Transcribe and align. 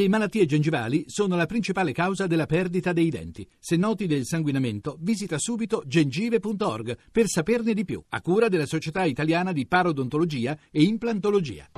Le 0.00 0.08
malattie 0.08 0.46
gengivali 0.46 1.04
sono 1.08 1.36
la 1.36 1.44
principale 1.44 1.92
causa 1.92 2.26
della 2.26 2.46
perdita 2.46 2.94
dei 2.94 3.10
denti. 3.10 3.46
Se 3.58 3.76
noti 3.76 4.06
del 4.06 4.24
sanguinamento, 4.24 4.96
visita 4.98 5.36
subito 5.36 5.82
gengive.org 5.84 6.96
per 7.12 7.26
saperne 7.26 7.74
di 7.74 7.84
più, 7.84 8.02
a 8.08 8.22
cura 8.22 8.48
della 8.48 8.64
Società 8.64 9.04
Italiana 9.04 9.52
di 9.52 9.66
Parodontologia 9.66 10.56
e 10.70 10.84
Implantologia. 10.84 11.68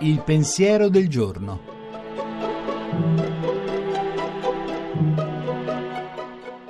Il 0.00 0.20
pensiero 0.24 0.88
del 0.88 1.08
giorno. 1.08 1.60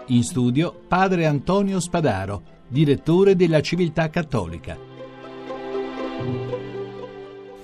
In 0.08 0.22
studio 0.22 0.79
padre 0.86 1.24
Antonio 1.24 1.80
Spadaro, 1.80 2.42
direttore 2.68 3.34
della 3.34 3.62
Civiltà 3.62 4.11
Cattolica. 4.11 4.92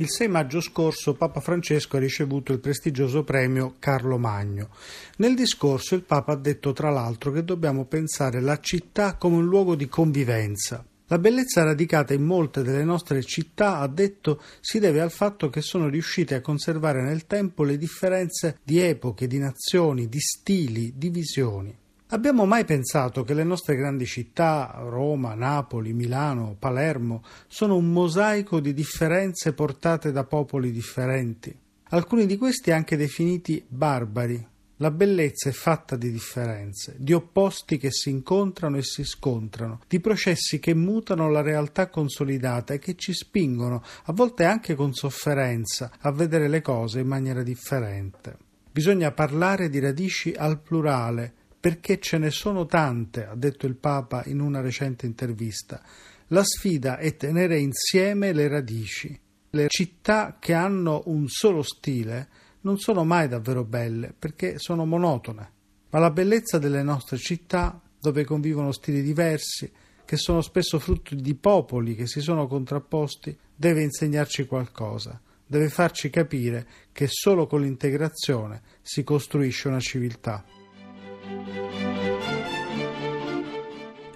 Il 0.00 0.08
6 0.08 0.28
maggio 0.28 0.62
scorso 0.62 1.12
Papa 1.12 1.40
Francesco 1.40 1.96
ha 1.96 2.00
ricevuto 2.00 2.52
il 2.52 2.58
prestigioso 2.58 3.22
premio 3.22 3.74
Carlo 3.78 4.16
Magno. 4.16 4.70
Nel 5.18 5.34
discorso 5.34 5.94
il 5.94 6.04
Papa 6.04 6.32
ha 6.32 6.36
detto 6.36 6.72
tra 6.72 6.88
l'altro 6.88 7.30
che 7.32 7.44
dobbiamo 7.44 7.84
pensare 7.84 8.38
alla 8.38 8.58
città 8.60 9.16
come 9.16 9.36
un 9.36 9.44
luogo 9.44 9.74
di 9.74 9.88
convivenza. 9.88 10.82
La 11.08 11.18
bellezza 11.18 11.64
radicata 11.64 12.14
in 12.14 12.22
molte 12.22 12.62
delle 12.62 12.82
nostre 12.82 13.22
città, 13.22 13.78
ha 13.78 13.88
detto, 13.88 14.40
si 14.60 14.78
deve 14.78 15.02
al 15.02 15.10
fatto 15.10 15.50
che 15.50 15.60
sono 15.60 15.88
riuscite 15.88 16.34
a 16.34 16.40
conservare 16.40 17.02
nel 17.02 17.26
tempo 17.26 17.62
le 17.62 17.76
differenze 17.76 18.58
di 18.62 18.78
epoche, 18.78 19.26
di 19.26 19.38
nazioni, 19.38 20.08
di 20.08 20.20
stili, 20.20 20.94
di 20.96 21.10
visioni. 21.10 21.76
Abbiamo 22.12 22.44
mai 22.44 22.64
pensato 22.64 23.22
che 23.22 23.34
le 23.34 23.44
nostre 23.44 23.76
grandi 23.76 24.04
città, 24.04 24.74
Roma, 24.82 25.34
Napoli, 25.34 25.92
Milano, 25.92 26.56
Palermo, 26.58 27.22
sono 27.46 27.76
un 27.76 27.92
mosaico 27.92 28.58
di 28.58 28.74
differenze 28.74 29.52
portate 29.52 30.10
da 30.10 30.24
popoli 30.24 30.72
differenti? 30.72 31.56
Alcuni 31.90 32.26
di 32.26 32.36
questi 32.36 32.72
anche 32.72 32.96
definiti 32.96 33.64
barbari. 33.64 34.44
La 34.78 34.90
bellezza 34.90 35.50
è 35.50 35.52
fatta 35.52 35.94
di 35.94 36.10
differenze, 36.10 36.96
di 36.98 37.12
opposti 37.12 37.76
che 37.78 37.92
si 37.92 38.10
incontrano 38.10 38.76
e 38.76 38.82
si 38.82 39.04
scontrano, 39.04 39.78
di 39.86 40.00
processi 40.00 40.58
che 40.58 40.74
mutano 40.74 41.30
la 41.30 41.42
realtà 41.42 41.88
consolidata 41.90 42.74
e 42.74 42.80
che 42.80 42.96
ci 42.96 43.12
spingono, 43.12 43.84
a 44.06 44.12
volte 44.12 44.44
anche 44.44 44.74
con 44.74 44.94
sofferenza, 44.94 45.92
a 46.00 46.10
vedere 46.10 46.48
le 46.48 46.60
cose 46.60 46.98
in 46.98 47.06
maniera 47.06 47.44
differente. 47.44 48.36
Bisogna 48.72 49.12
parlare 49.12 49.68
di 49.68 49.78
radici 49.78 50.34
al 50.36 50.58
plurale, 50.58 51.34
perché 51.60 51.98
ce 52.00 52.16
ne 52.16 52.30
sono 52.30 52.64
tante, 52.64 53.26
ha 53.26 53.34
detto 53.34 53.66
il 53.66 53.76
Papa 53.76 54.22
in 54.24 54.40
una 54.40 54.62
recente 54.62 55.04
intervista. 55.04 55.82
La 56.28 56.42
sfida 56.42 56.96
è 56.96 57.16
tenere 57.16 57.58
insieme 57.58 58.32
le 58.32 58.48
radici. 58.48 59.20
Le 59.50 59.66
città 59.68 60.38
che 60.40 60.54
hanno 60.54 61.02
un 61.06 61.28
solo 61.28 61.62
stile 61.62 62.28
non 62.62 62.78
sono 62.78 63.04
mai 63.04 63.28
davvero 63.28 63.64
belle 63.64 64.14
perché 64.18 64.58
sono 64.58 64.86
monotone. 64.86 65.52
Ma 65.90 65.98
la 65.98 66.10
bellezza 66.10 66.58
delle 66.58 66.82
nostre 66.82 67.18
città, 67.18 67.78
dove 68.00 68.24
convivono 68.24 68.72
stili 68.72 69.02
diversi, 69.02 69.70
che 70.04 70.16
sono 70.16 70.40
spesso 70.40 70.78
frutto 70.78 71.14
di 71.14 71.34
popoli 71.34 71.94
che 71.94 72.06
si 72.06 72.20
sono 72.20 72.46
contrapposti, 72.46 73.36
deve 73.54 73.82
insegnarci 73.82 74.46
qualcosa, 74.46 75.20
deve 75.44 75.68
farci 75.68 76.08
capire 76.10 76.66
che 76.92 77.06
solo 77.08 77.46
con 77.46 77.60
l'integrazione 77.60 78.62
si 78.80 79.04
costruisce 79.04 79.68
una 79.68 79.80
civiltà. 79.80 80.44